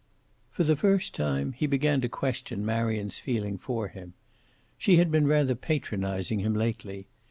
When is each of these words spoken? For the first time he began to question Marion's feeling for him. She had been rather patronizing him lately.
For 0.49 0.63
the 0.63 0.75
first 0.75 1.13
time 1.13 1.53
he 1.53 1.67
began 1.67 2.01
to 2.01 2.09
question 2.09 2.65
Marion's 2.65 3.19
feeling 3.19 3.59
for 3.59 3.89
him. 3.89 4.15
She 4.79 4.95
had 4.95 5.11
been 5.11 5.27
rather 5.27 5.53
patronizing 5.53 6.39
him 6.39 6.55
lately. 6.55 7.05